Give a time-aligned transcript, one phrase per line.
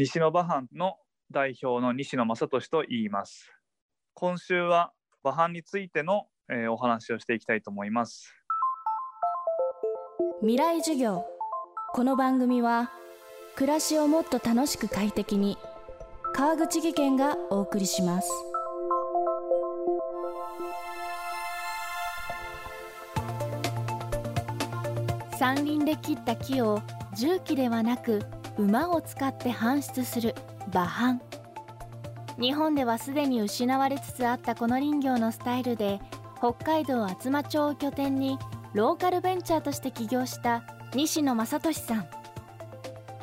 [0.00, 0.94] 西野馬藩の
[1.32, 3.52] 代表の西野正俊と言います。
[4.14, 4.92] 今週は
[5.24, 8.32] 馬藩についての、えー、お話をしていきたいと思います。
[10.40, 11.24] 未来授業。
[11.92, 12.92] この番組は
[13.56, 15.58] 暮らしをもっと楽しく快適に
[16.32, 18.30] 川口義賢がお送りします。
[25.36, 26.82] 山林で切った木を
[27.16, 28.22] 重機ではなく
[28.58, 30.34] 馬を使って搬出する
[30.72, 31.20] 馬搬
[32.40, 36.00] 日本ではすでに失われつつあったこの林業のスタイルで
[36.38, 38.36] 北海道厚真町を拠点に
[38.74, 42.06] ローカルベンチャーとして起業した西野正俊さん。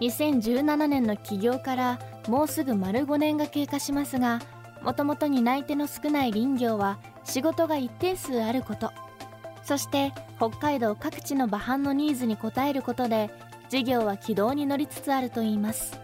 [0.00, 1.98] 2017年の起業から
[2.28, 4.40] もうすぐ丸5年が経過しますが
[4.82, 8.92] もともと担い手の少ない林業は仕事が一定数あること。
[9.64, 13.30] そして北海道各地の馬販のニーズに応えることで
[13.74, 15.98] 事業は軌道に乗りつつあるといいます。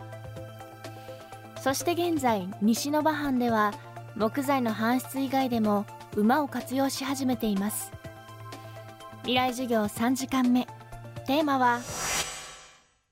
[1.62, 3.73] そして現在西野馬藩では
[4.16, 5.86] 木材の搬出以外でも
[6.17, 7.92] 馬を活用し始めています。
[9.20, 10.67] 未来授業3時間目。
[11.28, 11.78] テーマは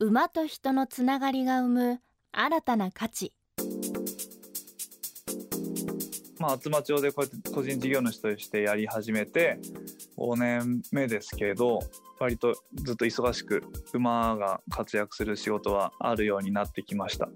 [0.00, 2.00] 馬と人のつながりが生む
[2.32, 3.32] 新たな価値。
[6.38, 9.58] まあ、厚真町でこうやって個人事業主としてやり始めて
[10.16, 11.80] 5年目ですけど
[12.20, 17.28] 割とずっと忙しく馬が活躍する仕事はあるようになってきました。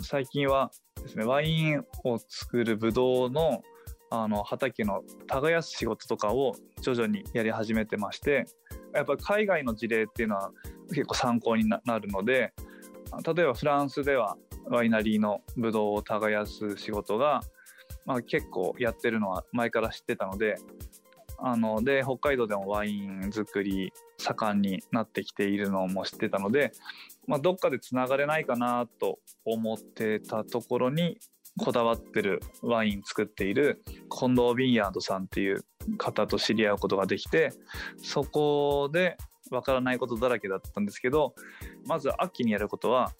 [0.00, 0.70] 最近は
[1.02, 3.62] ですねワインを作るブドウの
[4.10, 8.46] あの畑の耕す仕事とかを徐々にやり始めてまして
[8.94, 10.50] やっぱり海外の事例っていうのは
[10.88, 12.54] 結構参考になるので
[13.22, 14.38] 例えばフランスでは
[14.70, 17.40] ワイナリーのブドウを耕す仕事が、
[18.08, 20.56] まあ、結構やってるのは前から知ってたので
[21.36, 26.72] あので北海道でもワイン作り盛んになってきているのも知ってたので、
[27.26, 31.18] まあ、どっかでつながれないかなと思ってたところに
[31.58, 35.64] こだわってるワイン作っている近藤ビンヤードさんっていう
[35.98, 37.52] 方と知り合うことができて
[38.02, 39.18] そこで
[39.50, 41.34] わからないことだらけだったんですけど
[41.86, 43.12] まず秋にやることは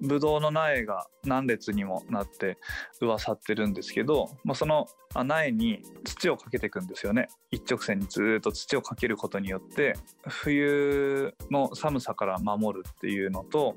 [0.00, 2.58] ブドウの苗が何列にもなって
[3.00, 7.28] 植わさってるんですけど、まあ、その苗に土をかけていくんですよね。
[7.50, 9.94] 一直線にずっと土をかけることによって
[10.26, 13.76] 冬の寒さから守るっていうのと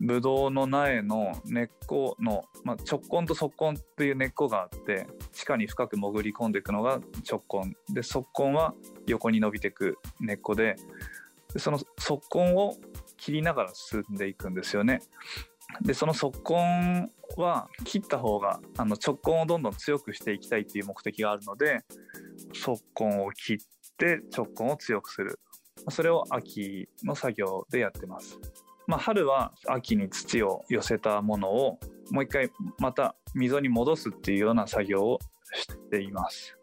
[0.00, 7.76] ブドウの苗の根っこの、まあ、直根と側根っていう根っこがあって地下に深く潜り込んでいくのが直根。
[7.92, 8.74] で側根は
[9.06, 10.76] 横に伸びていく根っこで
[11.58, 12.76] その側根を
[13.16, 15.00] 切りながら進んでいくんですよね。
[15.82, 21.80] でその側根は切った方があの直根をどんどん強くしていきたいっていう目的があるので
[22.52, 23.58] 側根を切っ
[23.96, 25.38] て直根を強くする
[25.88, 28.38] それを秋の作業でやってます。
[28.86, 31.78] まあ、春は秋に土を寄せたものを
[32.10, 35.18] もう一回また溝に戻すっていうような作業を
[35.54, 36.59] しています。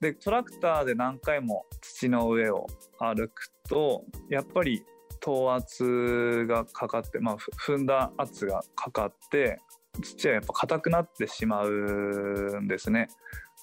[0.00, 2.66] でトラクターで何回も土の上を
[2.98, 4.84] 歩くとやっぱり
[5.20, 9.58] 等圧がかかって、まあ、踏んだ圧がかかって
[10.02, 13.08] 土はやっぱ硬くなってしまうんですね。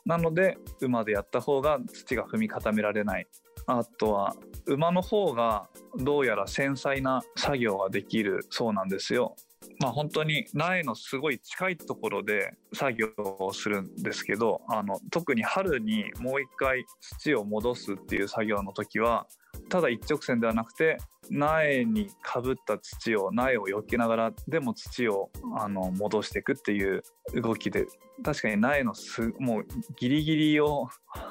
[0.06, 3.28] なので馬でやった方が土が踏み固められない
[3.68, 9.36] あとは馬の方がどうやら繊細な作業ができるそうなんですよ。
[9.82, 13.08] まあ、本当に苗のすごい近いところで作業
[13.40, 16.86] をするんですけどあの特に春にもう一回
[17.18, 19.26] 土を戻すっていう作業の時は
[19.70, 20.98] ただ一直線ではなくて
[21.32, 27.04] 苗にかぶった土を苗を避けながらでも土をあの戻していくっていう
[27.42, 27.88] 動きで
[28.24, 29.66] 確かに苗のすもう
[29.98, 30.88] ギリギリを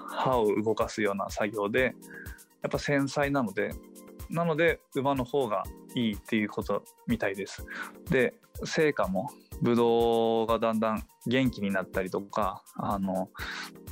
[0.08, 1.94] 刃を動かすような作業で
[2.62, 3.70] やっぱ繊細なので
[4.30, 5.64] なので馬の方が
[5.94, 7.64] いいっていうことみたいです。
[8.10, 9.30] で成果も
[9.62, 13.30] ブドウがだんだん元気になったりとかあの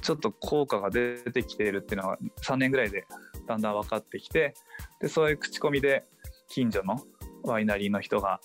[0.00, 3.06] ちょっと効果が出てきているっていうのは3年ぐらいで
[3.46, 4.54] だんだん分かってきて
[5.00, 6.04] でそういう口コミで
[6.48, 7.00] 近所の
[7.44, 8.40] ワイナリーの人が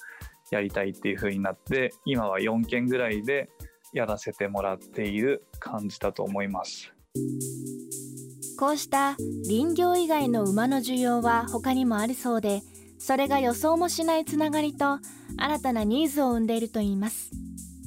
[0.51, 3.49] やりたいっていう風になって今は4件ぐらいで
[3.93, 6.93] やらせてもらっている感じだと思います。
[8.63, 12.61] こうした林業以外の馬の需要は他にもあるそうで
[12.97, 14.99] それが予想もしないつながりと
[15.35, 17.29] 新たなニーズを生んでいるといいます。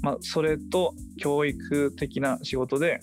[0.03, 3.01] まあ、それと教育的な仕事で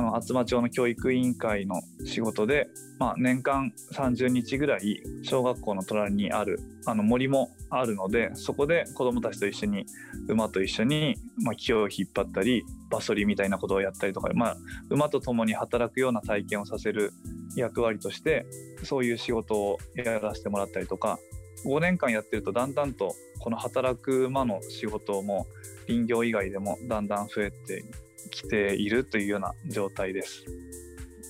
[0.00, 9.84] あの厚真町の教育委員会の仕事で、まあ、年間30日ぐらい小学校の隣にあるあの森もあるのでそこで子どもたちと一緒に
[10.26, 14.56] 馬と一緒に、まあ、木を引っ張ったり馬そりみたいなことをやったりとか、まあ、
[14.88, 17.12] 馬と共に働くような体験をさせる
[17.54, 18.46] 役割として
[18.82, 21.18] そういう仕事をやらせてもらったりとか
[21.66, 25.46] 5年間やってるとだんだんとこの働く馬の仕事も
[25.86, 27.84] 林業以外でもだんだん増えて
[28.30, 30.44] きているというような状態です。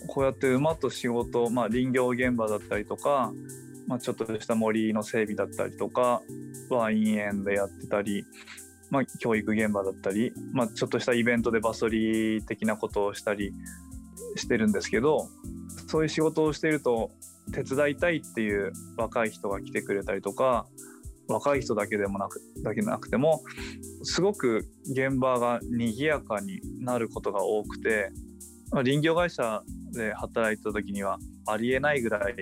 [0.07, 3.33] こうやって馬と仕事、まあ、林業現場だったりとか、
[3.87, 6.23] まあ、ちょっとした森の整備だったりとか
[6.71, 8.25] ワイン園でやってたり、
[8.91, 13.53] まあ、教育現場だったり、まあ、ちょっとしたイベントでバソリ的なことをしたり
[14.37, 15.29] してるんですけど
[15.89, 17.11] そういう仕事をしていると
[17.53, 20.67] 手伝いたいっていう若い人が来てくれたりとか
[21.31, 23.43] 若い人だけでもなくだけなくても
[24.03, 28.11] すごく現場が賑やかになることが多くて、
[28.73, 29.63] 林業会社
[29.93, 32.35] で働いた時にはありえないぐらい、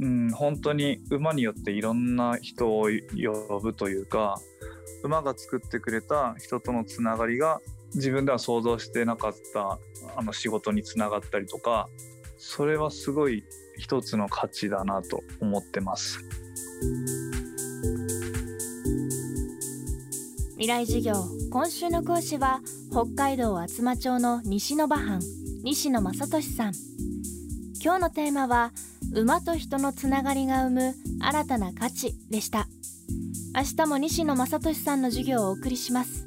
[0.00, 4.38] うん、本当に馬によっていろんな人を呼ぶというか
[5.02, 7.60] 馬が作ってくれた人とのつながりが
[7.94, 9.78] 自分では想像してなかった
[10.16, 11.88] あの仕事につながったりとか
[12.38, 13.44] それはすごい
[13.78, 16.20] 一つの価値だなと思ってます。
[20.60, 21.14] 未来授業。
[21.50, 22.60] 今週の講師は
[22.92, 25.20] 北海道厚真町の西野馬藩
[25.64, 26.74] 西野正俊さん。
[27.82, 28.72] 今日のテーマは
[29.14, 32.68] 馬と人のつながりが生む新たな価値でした。
[33.56, 36.26] 明日も西野正俊さんの授業をお送りします。